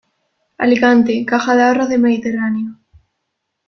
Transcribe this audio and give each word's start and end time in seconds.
Alicante: 0.57 1.23
Caja 1.27 1.55
de 1.55 1.61
Ahorros 1.61 1.89
del 1.89 1.99
Mediterráneo. 2.01 2.75